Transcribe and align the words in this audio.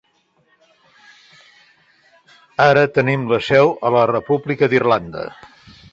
Ara 2.65 2.89
tenim 2.97 3.27
la 3.35 3.41
seu 3.51 3.73
a 3.91 3.93
la 3.97 4.07
República 4.15 4.71
d'Irlanda. 4.73 5.29